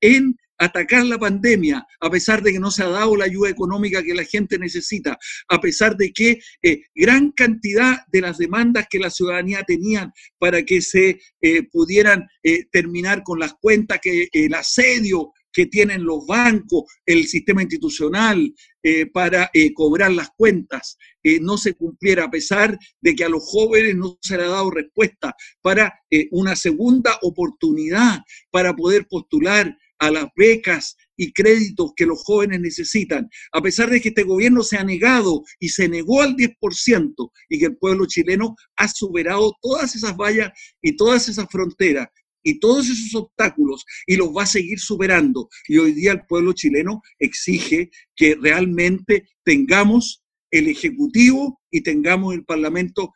en 0.00 0.36
atacar 0.62 1.04
la 1.04 1.18
pandemia, 1.18 1.84
a 2.00 2.10
pesar 2.10 2.42
de 2.42 2.52
que 2.52 2.60
no 2.60 2.70
se 2.70 2.84
ha 2.84 2.88
dado 2.88 3.16
la 3.16 3.24
ayuda 3.24 3.50
económica 3.50 4.02
que 4.02 4.14
la 4.14 4.24
gente 4.24 4.58
necesita, 4.58 5.18
a 5.48 5.60
pesar 5.60 5.96
de 5.96 6.12
que 6.12 6.40
eh, 6.62 6.82
gran 6.94 7.32
cantidad 7.32 7.98
de 8.12 8.20
las 8.20 8.38
demandas 8.38 8.86
que 8.88 8.98
la 8.98 9.10
ciudadanía 9.10 9.64
tenía 9.64 10.12
para 10.38 10.62
que 10.62 10.80
se 10.80 11.20
eh, 11.40 11.62
pudieran 11.70 12.28
eh, 12.42 12.66
terminar 12.70 13.22
con 13.24 13.40
las 13.40 13.54
cuentas, 13.54 13.98
que 14.00 14.28
el 14.32 14.54
asedio 14.54 15.32
que 15.54 15.66
tienen 15.66 16.04
los 16.04 16.26
bancos, 16.26 16.84
el 17.04 17.26
sistema 17.26 17.60
institucional 17.60 18.54
para 19.12 19.50
cobrar 19.74 20.10
las 20.10 20.30
cuentas, 20.34 20.96
no 21.42 21.58
se 21.58 21.74
cumpliera, 21.74 22.24
a 22.24 22.30
pesar 22.30 22.78
de 23.02 23.14
que 23.14 23.22
a 23.22 23.28
los 23.28 23.44
jóvenes 23.44 23.94
no 23.94 24.18
se 24.22 24.38
le 24.38 24.44
ha 24.44 24.48
dado 24.48 24.70
respuesta 24.70 25.34
para 25.60 25.92
una 26.30 26.56
segunda 26.56 27.18
oportunidad 27.20 28.20
para 28.50 28.74
poder 28.74 29.06
postular 29.06 29.76
a 30.02 30.10
las 30.10 30.26
becas 30.34 30.96
y 31.16 31.32
créditos 31.32 31.92
que 31.94 32.06
los 32.06 32.24
jóvenes 32.24 32.60
necesitan, 32.60 33.30
a 33.52 33.62
pesar 33.62 33.88
de 33.88 34.00
que 34.00 34.08
este 34.08 34.24
gobierno 34.24 34.64
se 34.64 34.76
ha 34.76 34.82
negado 34.82 35.44
y 35.60 35.68
se 35.68 35.88
negó 35.88 36.22
al 36.22 36.34
10% 36.34 37.30
y 37.48 37.58
que 37.60 37.66
el 37.66 37.76
pueblo 37.76 38.06
chileno 38.06 38.56
ha 38.76 38.88
superado 38.88 39.56
todas 39.62 39.94
esas 39.94 40.16
vallas 40.16 40.50
y 40.82 40.96
todas 40.96 41.28
esas 41.28 41.46
fronteras 41.48 42.08
y 42.42 42.58
todos 42.58 42.86
esos 42.86 43.14
obstáculos 43.14 43.84
y 44.04 44.16
los 44.16 44.30
va 44.36 44.42
a 44.42 44.46
seguir 44.46 44.80
superando. 44.80 45.48
Y 45.68 45.78
hoy 45.78 45.92
día 45.92 46.10
el 46.10 46.26
pueblo 46.26 46.52
chileno 46.52 47.00
exige 47.20 47.88
que 48.16 48.34
realmente 48.34 49.28
tengamos 49.44 50.24
el 50.50 50.66
Ejecutivo 50.66 51.60
y 51.70 51.82
tengamos 51.82 52.34
el 52.34 52.44
Parlamento 52.44 53.12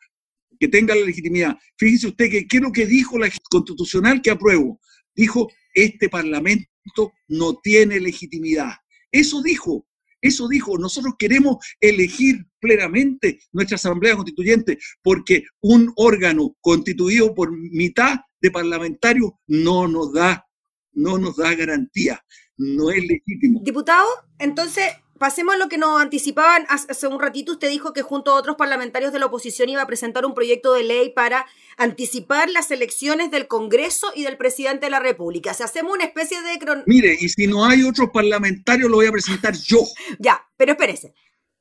que 0.57 0.69
tenga 0.69 0.95
la 0.95 1.05
legitimidad. 1.05 1.57
Fíjese 1.77 2.07
usted 2.07 2.31
que 2.31 2.47
qué 2.47 2.57
es 2.57 2.63
lo 2.63 2.71
que 2.71 2.85
dijo 2.85 3.19
la 3.19 3.29
constitucional 3.49 4.21
que 4.21 4.31
apruebo. 4.31 4.79
Dijo, 5.13 5.49
este 5.77 6.09
Parlamento 6.09 7.13
no 7.27 7.59
tiene 7.59 7.99
legitimidad. 7.99 8.71
Eso 9.11 9.41
dijo, 9.43 9.85
eso 10.21 10.47
dijo, 10.47 10.77
nosotros 10.79 11.13
queremos 11.19 11.57
elegir 11.79 12.45
plenamente 12.59 13.39
nuestra 13.51 13.75
Asamblea 13.75 14.15
Constituyente 14.15 14.79
porque 15.03 15.43
un 15.61 15.93
órgano 15.95 16.55
constituido 16.61 17.35
por 17.35 17.51
mitad 17.55 18.21
de 18.41 18.51
parlamentarios 18.51 19.31
no 19.45 19.87
nos 19.87 20.13
da, 20.13 20.47
no 20.93 21.19
nos 21.19 21.37
da 21.37 21.53
garantía, 21.53 22.19
no 22.57 22.89
es 22.89 23.03
legítimo. 23.07 23.61
Diputado, 23.63 24.07
entonces 24.39 24.85
pasemos 25.17 25.55
a 25.55 25.57
lo 25.57 25.69
que 25.69 25.77
nos 25.77 26.01
anticipaban 26.01 26.65
hace 26.69 27.07
un 27.07 27.19
ratito. 27.19 27.53
Usted 27.53 27.69
dijo 27.69 27.93
que 27.93 28.01
junto 28.01 28.31
a 28.31 28.35
otros 28.35 28.55
parlamentarios 28.55 29.11
de 29.11 29.19
la 29.19 29.27
oposición 29.27 29.69
iba 29.69 29.81
a 29.81 29.87
presentar 29.87 30.25
un 30.25 30.33
proyecto 30.33 30.73
de 30.73 30.83
ley 30.83 31.09
para 31.09 31.45
anticipar 31.77 32.49
las 32.49 32.71
elecciones 32.71 33.31
del 33.31 33.47
Congreso 33.47 34.07
y 34.15 34.23
del 34.23 34.37
presidente 34.37 34.87
de 34.87 34.89
la 34.91 34.99
República. 34.99 35.53
Si 35.53 35.63
hacemos 35.63 35.93
una 35.93 36.05
especie 36.05 36.41
de... 36.41 36.83
Mire, 36.85 37.15
y 37.19 37.29
si 37.29 37.47
no 37.47 37.65
hay 37.65 37.83
otros 37.83 38.09
parlamentarios, 38.11 38.89
lo 38.89 38.97
voy 38.97 39.07
a 39.07 39.11
presentar 39.11 39.55
yo. 39.55 39.79
ya, 40.19 40.45
pero 40.57 40.71
espérese. 40.71 41.13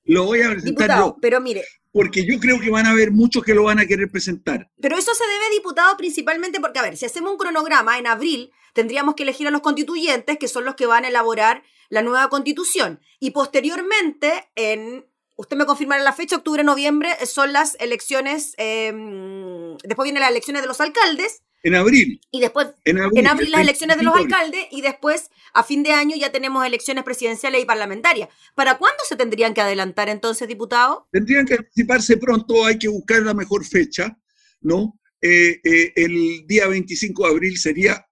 Lo 0.05 0.25
voy 0.25 0.43
a 0.43 0.51
presentar 0.51 0.99
yo. 0.99 1.17
Pero 1.21 1.41
mire. 1.41 1.65
Porque 1.93 2.27
yo 2.27 2.39
creo 2.39 2.61
que 2.61 2.71
van 2.71 2.87
a 2.87 2.91
haber 2.91 3.11
muchos 3.11 3.43
que 3.43 3.55
lo 3.55 3.65
van 3.65 3.79
a 3.79 3.87
querer 3.87 4.11
presentar. 4.11 4.71
Pero 4.81 4.99
eso 4.99 5.15
se 5.15 5.25
debe, 5.25 5.55
diputado, 5.55 5.97
principalmente 5.97 6.61
porque, 6.61 6.79
a 6.79 6.83
ver, 6.83 6.97
si 6.97 7.07
hacemos 7.07 7.33
un 7.33 7.39
cronograma, 7.39 7.99
en 7.99 8.07
abril 8.07 8.53
tendríamos 8.77 9.15
que 9.15 9.23
elegir 9.23 9.49
a 9.49 9.51
los 9.51 9.63
constituyentes, 9.63 10.39
que 10.39 10.49
son 10.49 10.67
los 10.67 10.75
que 10.75 10.85
van 10.87 11.05
a 11.05 11.09
elaborar 11.09 11.65
la 11.89 12.03
nueva 12.03 12.29
constitución. 12.29 13.01
Y 13.19 13.31
posteriormente, 13.31 14.51
en, 14.55 15.07
usted 15.35 15.57
me 15.57 15.65
confirmará 15.65 16.05
la 16.05 16.13
fecha, 16.13 16.37
octubre, 16.37 16.63
noviembre, 16.63 17.09
son 17.25 17.55
las 17.55 17.77
elecciones, 17.81 18.53
em, 18.59 19.79
después 19.79 20.05
vienen 20.05 20.21
las 20.21 20.31
elecciones 20.31 20.61
de 20.61 20.69
los 20.69 20.81
alcaldes. 20.83 21.43
En 21.63 21.75
abril. 21.75 22.21
Y 22.31 22.41
después, 22.41 22.69
en 22.85 22.99
abril, 23.27 23.51
las 23.51 23.63
elecciones 23.63 23.97
de 23.97 24.03
los 24.03 24.15
alcaldes 24.15 24.67
y 24.71 24.83
después, 24.83 25.31
a 25.55 25.65
fin 25.65 25.83
de 25.83 25.93
año, 25.93 26.15
ya 26.15 26.31
tenemos 26.31 26.65
elecciones 26.65 27.03
presidenciales 27.03 27.63
y 27.63 27.65
parlamentarias. 27.65 28.29
¿Para 28.55 28.77
cuándo 28.77 29.03
se 29.09 29.17
tendrían 29.17 29.55
que 29.55 29.63
adelantar 29.63 30.11
entonces, 30.11 30.47
diputado? 30.47 31.09
Tendrían 31.11 31.47
que 31.47 31.55
anticiparse 31.55 32.19
pronto, 32.19 32.67
hay 32.67 32.79
que 32.79 32.89
buscar 32.89 33.23
la 33.23 33.33
mejor 33.33 33.65
fecha, 33.65 34.17
¿no? 34.61 35.01
Eh, 35.23 35.61
eh, 35.65 35.93
el 35.97 36.47
día 36.47 36.69
25 36.69 37.25
de 37.25 37.31
abril 37.31 37.59
sería 37.59 38.06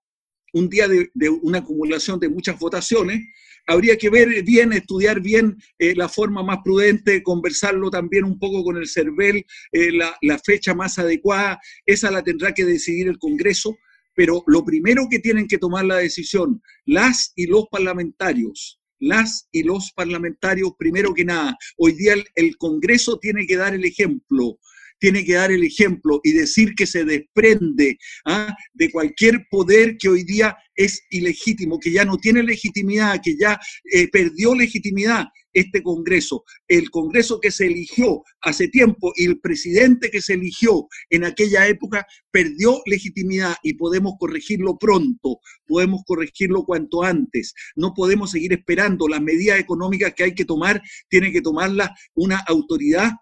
un 0.55 0.69
día 0.69 0.89
de, 0.89 1.29
una 1.43 1.59
acumulación 1.59 2.19
de 2.19 2.29
muchas 2.29 2.59
votaciones 2.59 3.21
habría 3.67 3.97
que 3.97 4.11
ver 4.11 4.43
bien, 4.43 4.73
estudiar 4.73 5.21
bien 5.21 5.57
eh, 5.79 5.95
la 5.97 6.09
forma 6.09 6.43
más 6.43 6.59
prudente, 6.63 7.23
conversarlo 7.23 7.91
también 7.91 8.25
un 8.25 8.39
poco 8.39 8.63
con 8.63 8.77
el 8.77 8.89
CERVEL, 8.89 9.45
eh, 9.73 9.91
la 9.93 10.39
fecha 10.39 10.75
más 10.75 10.99
adecuada, 10.99 11.59
esa 11.87 12.11
la 12.11 12.23
tendrá 12.23 12.53
que 12.53 12.65
decidir 12.65 13.09
el 13.09 13.19
Congreso, 13.19 13.77
pero 14.15 14.45
lo 14.47 14.65
primero 14.65 15.09
que 15.11 15.19
tienen 15.19 15.49
que 15.49 15.59
tomar 15.59 15.85
la 15.85 15.97
decisión, 15.97 16.63
las 16.85 17.33
y 17.35 17.47
los 17.47 17.67
parlamentarios, 17.71 18.81
las 18.99 19.49
y 19.51 19.63
los 19.63 19.93
parlamentarios, 19.93 20.73
primero 20.79 21.15
que 21.15 21.25
nada, 21.25 21.57
hoy 21.77 21.93
día 21.93 22.15
el 22.35 22.57
Congreso 22.57 23.19
tiene 23.19 23.47
que 23.47 23.57
dar 23.57 23.75
el 23.75 23.85
ejemplo, 23.85 24.59
tiene 24.99 25.25
que 25.25 25.35
dar 25.35 25.53
el 25.53 25.65
ejemplo 25.65 26.21
y 26.23 26.33
decir 26.33 26.75
que 26.75 26.87
se 26.87 27.05
desprende 27.05 27.99
¿ah? 28.27 28.55
de 28.73 28.91
cualquier 28.91 29.47
poder 29.51 29.97
que 29.99 30.09
hoy 30.09 30.25
día 30.25 30.57
es 30.75 31.03
ilegítimo, 31.11 31.79
que 31.79 31.93
ya 31.93 32.05
no 32.05 32.17
tiene 32.19 32.43
legitimidad, 32.43 33.21
que 33.23 33.37
ya 33.39 33.59
eh, 33.93 34.09
perdió 34.09 34.55
legitimidad 34.55 35.27
este 35.55 35.83
Congreso, 35.83 36.45
el 36.69 36.91
Congreso 36.91 37.41
que 37.41 37.51
se 37.51 37.67
eligió 37.67 38.23
hace 38.43 38.69
tiempo 38.69 39.13
y 39.15 39.27
el 39.27 39.41
presidente 39.41 40.11
que 40.11 40.21
se 40.21 40.35
eligió 40.35 40.89
en 41.11 41.25
aquella 41.25 41.67
época 41.69 42.05
perdió 42.31 42.83
legitimidad 42.87 43.55
y 43.63 43.75
podemos 43.75 44.15
corregirlo 44.19 44.77
pronto, 44.79 45.39
podemos 45.67 46.03
corregirlo 46.07 46.65
cuanto 46.65 47.05
antes. 47.05 47.55
No 47.77 47.95
podemos 47.95 48.33
seguir 48.33 48.53
esperando 48.53 49.07
las 49.07 49.23
medidas 49.23 49.61
económicas 49.61 50.13
que 50.15 50.25
hay 50.25 50.35
que 50.35 50.45
tomar, 50.45 50.83
tiene 51.09 51.33
que 51.33 51.41
tomarlas 51.41 51.91
una 52.15 52.39
autoridad 52.49 53.13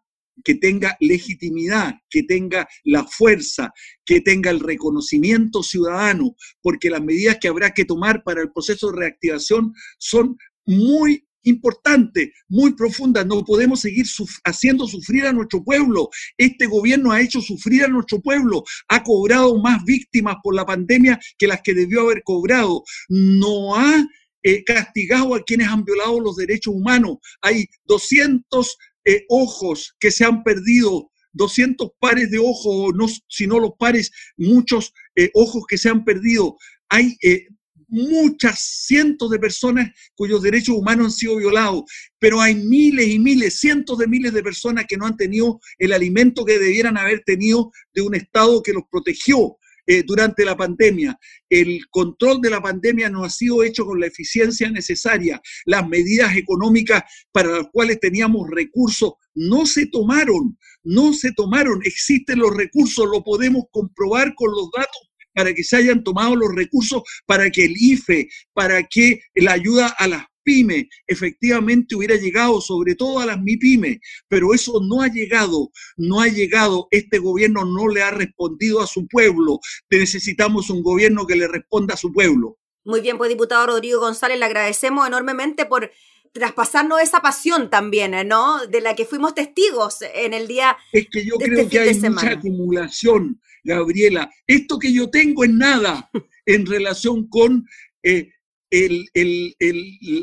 que 0.44 0.54
tenga 0.54 0.96
legitimidad, 1.00 1.94
que 2.10 2.22
tenga 2.22 2.68
la 2.84 3.04
fuerza, 3.04 3.72
que 4.04 4.20
tenga 4.20 4.50
el 4.50 4.60
reconocimiento 4.60 5.62
ciudadano, 5.62 6.34
porque 6.60 6.90
las 6.90 7.02
medidas 7.02 7.38
que 7.40 7.48
habrá 7.48 7.72
que 7.72 7.84
tomar 7.84 8.22
para 8.24 8.42
el 8.42 8.52
proceso 8.52 8.90
de 8.90 8.98
reactivación 8.98 9.72
son 9.98 10.36
muy 10.66 11.26
importantes, 11.44 12.30
muy 12.48 12.74
profundas. 12.74 13.26
No 13.26 13.44
podemos 13.44 13.80
seguir 13.80 14.06
haciendo 14.44 14.86
sufrir 14.86 15.26
a 15.26 15.32
nuestro 15.32 15.62
pueblo. 15.62 16.08
Este 16.36 16.66
gobierno 16.66 17.12
ha 17.12 17.20
hecho 17.20 17.40
sufrir 17.40 17.84
a 17.84 17.88
nuestro 17.88 18.20
pueblo, 18.20 18.62
ha 18.88 19.02
cobrado 19.02 19.60
más 19.60 19.84
víctimas 19.84 20.36
por 20.42 20.54
la 20.54 20.66
pandemia 20.66 21.18
que 21.38 21.46
las 21.46 21.60
que 21.62 21.74
debió 21.74 22.02
haber 22.02 22.22
cobrado. 22.22 22.82
No 23.08 23.76
ha 23.76 24.06
eh, 24.44 24.64
castigado 24.64 25.34
a 25.34 25.42
quienes 25.42 25.68
han 25.68 25.84
violado 25.84 26.20
los 26.20 26.36
derechos 26.36 26.74
humanos. 26.74 27.18
Hay 27.40 27.66
200 27.84 28.76
eh, 29.04 29.24
ojos 29.28 29.94
que 29.98 30.10
se 30.10 30.24
han 30.24 30.42
perdido, 30.42 31.10
200 31.32 31.90
pares 31.98 32.30
de 32.30 32.38
ojos, 32.38 32.92
no, 32.94 33.06
si 33.28 33.46
no 33.46 33.58
los 33.58 33.72
pares, 33.78 34.10
muchos 34.36 34.92
eh, 35.16 35.30
ojos 35.34 35.64
que 35.68 35.78
se 35.78 35.88
han 35.88 36.04
perdido. 36.04 36.56
Hay 36.88 37.16
eh, 37.22 37.46
muchas 37.88 38.58
cientos 38.86 39.30
de 39.30 39.38
personas 39.38 39.90
cuyos 40.14 40.42
derechos 40.42 40.76
humanos 40.76 41.06
han 41.06 41.12
sido 41.12 41.36
violados, 41.36 41.84
pero 42.18 42.40
hay 42.40 42.54
miles 42.54 43.06
y 43.08 43.18
miles, 43.18 43.58
cientos 43.58 43.98
de 43.98 44.06
miles 44.06 44.32
de 44.32 44.42
personas 44.42 44.86
que 44.88 44.96
no 44.96 45.06
han 45.06 45.16
tenido 45.16 45.60
el 45.78 45.92
alimento 45.92 46.44
que 46.44 46.58
debieran 46.58 46.96
haber 46.96 47.22
tenido 47.24 47.70
de 47.92 48.02
un 48.02 48.14
Estado 48.14 48.62
que 48.62 48.72
los 48.72 48.84
protegió, 48.90 49.58
eh, 49.86 50.02
durante 50.04 50.44
la 50.44 50.56
pandemia. 50.56 51.18
El 51.48 51.80
control 51.90 52.40
de 52.40 52.50
la 52.50 52.62
pandemia 52.62 53.10
no 53.10 53.24
ha 53.24 53.30
sido 53.30 53.62
hecho 53.62 53.84
con 53.84 54.00
la 54.00 54.06
eficiencia 54.06 54.70
necesaria. 54.70 55.40
Las 55.64 55.88
medidas 55.88 56.36
económicas 56.36 57.02
para 57.32 57.50
las 57.50 57.66
cuales 57.72 58.00
teníamos 58.00 58.48
recursos 58.50 59.14
no 59.34 59.66
se 59.66 59.86
tomaron, 59.86 60.58
no 60.84 61.12
se 61.12 61.32
tomaron. 61.32 61.80
Existen 61.84 62.38
los 62.38 62.56
recursos, 62.56 63.06
lo 63.10 63.22
podemos 63.22 63.64
comprobar 63.70 64.34
con 64.34 64.50
los 64.50 64.70
datos 64.70 65.12
para 65.34 65.54
que 65.54 65.64
se 65.64 65.76
hayan 65.76 66.04
tomado 66.04 66.36
los 66.36 66.54
recursos, 66.54 67.02
para 67.26 67.50
que 67.50 67.64
el 67.64 67.74
IFE, 67.74 68.28
para 68.52 68.82
que 68.84 69.20
la 69.34 69.52
ayuda 69.52 69.88
a 69.98 70.06
las 70.06 70.24
pymes 70.42 70.86
efectivamente 71.06 71.94
hubiera 71.94 72.16
llegado, 72.16 72.60
sobre 72.60 72.94
todo 72.94 73.20
a 73.20 73.26
las 73.26 73.40
MIPYME, 73.40 74.00
pero 74.28 74.54
eso 74.54 74.80
no 74.82 75.02
ha 75.02 75.08
llegado, 75.08 75.70
no 75.96 76.20
ha 76.20 76.28
llegado, 76.28 76.88
este 76.90 77.18
gobierno 77.18 77.64
no 77.64 77.88
le 77.88 78.02
ha 78.02 78.10
respondido 78.10 78.80
a 78.80 78.86
su 78.86 79.06
pueblo, 79.06 79.60
necesitamos 79.90 80.70
un 80.70 80.82
gobierno 80.82 81.26
que 81.26 81.36
le 81.36 81.48
responda 81.48 81.94
a 81.94 81.96
su 81.98 82.12
pueblo. 82.12 82.58
Muy 82.84 83.00
bien, 83.00 83.16
pues 83.16 83.30
diputado 83.30 83.66
Rodrigo 83.66 84.00
González, 84.00 84.38
le 84.38 84.44
agradecemos 84.44 85.06
enormemente 85.06 85.66
por 85.66 85.90
traspasarnos 86.32 87.00
esa 87.00 87.20
pasión 87.20 87.70
también, 87.70 88.12
¿no? 88.26 88.66
De 88.66 88.80
la 88.80 88.94
que 88.94 89.04
fuimos 89.04 89.34
testigos 89.34 89.98
en 90.14 90.32
el 90.32 90.48
día. 90.48 90.76
Es 90.92 91.06
que 91.10 91.24
yo 91.24 91.36
creo 91.36 91.60
este 91.60 91.70
que 91.70 91.78
hay 91.78 92.10
mucha 92.10 92.30
acumulación, 92.30 93.40
Gabriela. 93.62 94.30
Esto 94.46 94.78
que 94.78 94.92
yo 94.92 95.10
tengo 95.10 95.44
es 95.44 95.50
nada 95.50 96.10
en 96.46 96.66
relación 96.66 97.28
con 97.28 97.66
eh, 98.02 98.32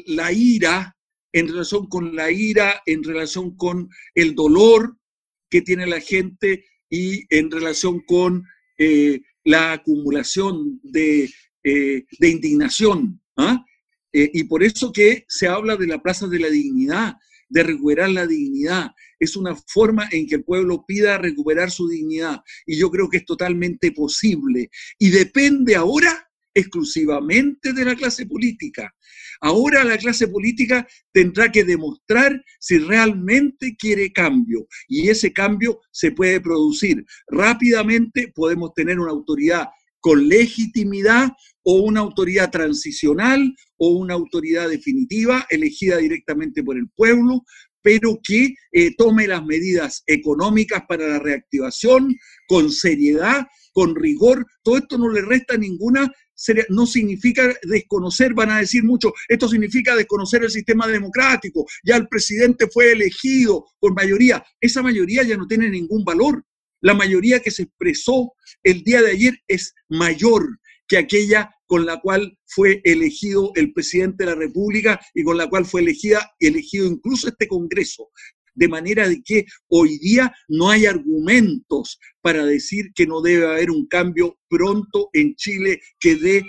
la 0.07 0.31
ira, 0.31 0.97
en 1.31 1.47
relación 1.47 1.87
con 1.87 2.15
la 2.15 2.31
ira, 2.31 2.81
en 2.85 3.03
relación 3.03 3.55
con 3.55 3.89
el 4.15 4.33
dolor 4.33 4.97
que 5.49 5.61
tiene 5.61 5.85
la 5.85 5.99
gente 5.99 6.65
y 6.89 7.23
en 7.35 7.51
relación 7.51 8.01
con 8.01 8.43
eh, 8.77 9.21
la 9.43 9.73
acumulación 9.73 10.79
de, 10.83 11.29
eh, 11.63 12.05
indignación. 12.19 13.21
¿ah? 13.37 13.63
Eh, 14.13 14.31
y 14.33 14.43
por 14.45 14.63
eso 14.63 14.91
que 14.91 15.25
se 15.27 15.47
habla 15.47 15.75
de 15.75 15.87
la 15.87 16.01
Plaza 16.01 16.27
de 16.27 16.39
la 16.39 16.49
Dignidad, 16.49 17.15
de 17.47 17.63
recuperar 17.63 18.09
la 18.11 18.27
dignidad. 18.27 18.91
Es 19.19 19.35
una 19.35 19.55
forma 19.55 20.07
en 20.11 20.27
que 20.27 20.35
el 20.35 20.43
pueblo 20.43 20.85
pida 20.87 21.17
recuperar 21.17 21.71
su 21.71 21.87
dignidad. 21.87 22.41
Y 22.65 22.77
yo 22.77 22.89
creo 22.91 23.09
que 23.09 23.17
es 23.17 23.25
totalmente 23.25 23.91
posible. 23.91 24.69
Y 24.99 25.09
depende 25.09 25.75
ahora 25.75 26.28
exclusivamente 26.59 27.73
de 27.73 27.85
la 27.85 27.95
clase 27.95 28.25
política. 28.25 28.93
Ahora 29.41 29.83
la 29.83 29.97
clase 29.97 30.27
política 30.27 30.87
tendrá 31.13 31.51
que 31.51 31.63
demostrar 31.63 32.43
si 32.59 32.77
realmente 32.77 33.75
quiere 33.77 34.11
cambio 34.11 34.67
y 34.87 35.09
ese 35.09 35.31
cambio 35.31 35.79
se 35.91 36.11
puede 36.11 36.41
producir 36.41 37.05
rápidamente. 37.27 38.31
Podemos 38.35 38.73
tener 38.73 38.99
una 38.99 39.11
autoridad 39.11 39.67
con 40.01 40.27
legitimidad 40.27 41.29
o 41.63 41.81
una 41.81 42.01
autoridad 42.01 42.51
transicional 42.51 43.53
o 43.77 43.89
una 43.89 44.13
autoridad 44.13 44.69
definitiva 44.69 45.45
elegida 45.49 45.97
directamente 45.97 46.63
por 46.63 46.77
el 46.77 46.89
pueblo, 46.95 47.43
pero 47.81 48.19
que 48.23 48.55
eh, 48.71 48.95
tome 48.95 49.27
las 49.27 49.45
medidas 49.45 50.03
económicas 50.07 50.83
para 50.87 51.07
la 51.07 51.19
reactivación 51.19 52.15
con 52.47 52.71
seriedad, 52.71 53.47
con 53.79 53.95
rigor. 53.95 54.45
Todo 54.61 54.77
esto 54.77 54.97
no 54.97 55.09
le 55.09 55.21
resta 55.21 55.55
ninguna 55.55 56.11
no 56.69 56.85
significa 56.85 57.53
desconocer, 57.63 58.33
van 58.33 58.51
a 58.51 58.59
decir 58.59 58.83
mucho, 58.83 59.13
esto 59.27 59.47
significa 59.47 59.95
desconocer 59.95 60.43
el 60.43 60.49
sistema 60.49 60.87
democrático, 60.87 61.65
ya 61.83 61.95
el 61.95 62.07
presidente 62.07 62.67
fue 62.67 62.91
elegido 62.91 63.65
por 63.79 63.93
mayoría, 63.93 64.43
esa 64.61 64.81
mayoría 64.81 65.23
ya 65.23 65.37
no 65.37 65.47
tiene 65.47 65.69
ningún 65.69 66.03
valor. 66.03 66.45
La 66.81 66.93
mayoría 66.93 67.41
que 67.41 67.51
se 67.51 67.63
expresó 67.63 68.33
el 68.63 68.83
día 68.83 69.01
de 69.01 69.11
ayer 69.11 69.33
es 69.49 69.73
mayor 69.89 70.59
que 70.87 70.97
aquella 70.97 71.53
con 71.65 71.85
la 71.85 71.99
cual 71.99 72.37
fue 72.45 72.81
elegido 72.83 73.51
el 73.55 73.73
presidente 73.73 74.23
de 74.23 74.31
la 74.31 74.35
República 74.35 74.99
y 75.13 75.23
con 75.23 75.37
la 75.37 75.49
cual 75.49 75.65
fue 75.65 75.81
elegida, 75.81 76.31
elegido 76.39 76.85
incluso 76.85 77.27
este 77.27 77.47
Congreso 77.47 78.09
de 78.59 78.67
manera 78.67 79.07
de 79.07 79.21
que 79.23 79.45
hoy 79.69 79.97
día 79.99 80.31
no 80.49 80.69
hay 80.69 80.85
argumentos 80.85 81.97
para 82.21 82.45
decir 82.45 82.91
que 82.93 83.07
no 83.07 83.21
debe 83.21 83.47
haber 83.47 83.71
un 83.71 83.87
cambio 83.87 84.37
pronto 84.49 85.09
en 85.13 85.35
Chile 85.35 85.79
que 85.99 86.15
dé 86.15 86.43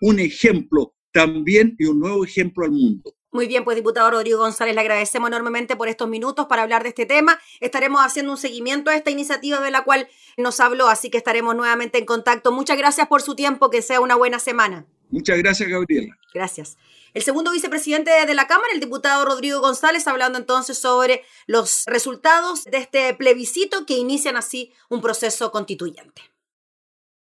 un 0.00 0.20
ejemplo 0.20 0.94
también 1.12 1.74
y 1.78 1.86
un 1.86 2.00
nuevo 2.00 2.24
ejemplo 2.24 2.64
al 2.64 2.70
mundo. 2.70 3.14
Muy 3.32 3.48
bien, 3.48 3.64
pues 3.64 3.76
diputado 3.76 4.10
Rodrigo 4.10 4.38
González, 4.38 4.74
le 4.74 4.80
agradecemos 4.80 5.28
enormemente 5.28 5.76
por 5.76 5.88
estos 5.88 6.08
minutos 6.08 6.46
para 6.46 6.62
hablar 6.62 6.84
de 6.84 6.90
este 6.90 7.04
tema. 7.04 7.38
Estaremos 7.60 8.00
haciendo 8.00 8.32
un 8.32 8.38
seguimiento 8.38 8.90
a 8.90 8.96
esta 8.96 9.10
iniciativa 9.10 9.60
de 9.60 9.70
la 9.70 9.84
cual 9.84 10.08
nos 10.38 10.60
habló, 10.60 10.88
así 10.88 11.10
que 11.10 11.18
estaremos 11.18 11.54
nuevamente 11.54 11.98
en 11.98 12.06
contacto. 12.06 12.52
Muchas 12.52 12.78
gracias 12.78 13.08
por 13.08 13.20
su 13.20 13.34
tiempo, 13.34 13.68
que 13.68 13.82
sea 13.82 14.00
una 14.00 14.14
buena 14.14 14.38
semana. 14.38 14.86
Muchas 15.10 15.38
gracias, 15.38 15.68
Gabriela. 15.68 16.16
Gracias. 16.34 16.76
El 17.14 17.22
segundo 17.22 17.50
vicepresidente 17.50 18.10
de 18.26 18.34
la 18.34 18.46
Cámara, 18.46 18.68
el 18.74 18.80
diputado 18.80 19.24
Rodrigo 19.24 19.60
González, 19.60 20.06
hablando 20.06 20.38
entonces 20.38 20.78
sobre 20.78 21.22
los 21.46 21.84
resultados 21.86 22.64
de 22.64 22.76
este 22.78 23.14
plebiscito 23.14 23.86
que 23.86 23.94
inician 23.94 24.36
así 24.36 24.72
un 24.90 25.00
proceso 25.00 25.50
constituyente. 25.50 26.22